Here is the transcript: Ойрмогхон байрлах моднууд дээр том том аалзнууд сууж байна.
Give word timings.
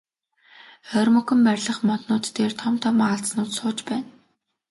Ойрмогхон 0.97 1.39
байрлах 1.47 1.79
моднууд 1.87 2.25
дээр 2.35 2.53
том 2.61 2.75
том 2.83 2.95
аалзнууд 3.07 3.49
сууж 3.57 3.77
байна. 3.89 4.09